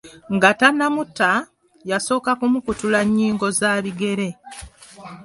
Nga 0.35 0.49
tannamutta, 0.59 1.31
yasooka 1.89 2.31
kumukutula 2.39 2.99
nnyingo 3.07 3.47
za 3.59 3.71
bigere. 3.83 4.29